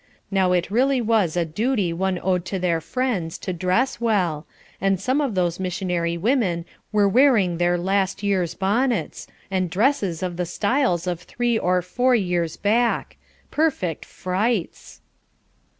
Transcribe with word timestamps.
Now 0.31 0.51
it 0.51 0.71
really 0.71 0.99
was 0.99 1.37
a 1.37 1.45
duty 1.45 1.93
one 1.93 2.19
owed 2.23 2.43
to 2.45 2.57
their 2.57 2.81
friends, 2.81 3.37
to 3.37 3.53
dress 3.53 4.01
well, 4.01 4.47
and 4.81 4.99
some 4.99 5.21
of 5.21 5.35
those 5.35 5.59
missionary 5.59 6.17
women 6.17 6.65
were 6.91 7.07
wearing 7.07 7.59
their 7.59 7.77
last 7.77 8.23
year's 8.23 8.55
bonnets; 8.55 9.27
and 9.51 9.69
dresses 9.69 10.23
of 10.23 10.37
the 10.37 10.47
styles 10.47 11.05
of 11.05 11.19
three 11.21 11.55
or 11.55 11.83
four 11.83 12.15
years 12.15 12.57
back 12.57 13.17
perfect 13.51 14.03
frights! 14.03 15.01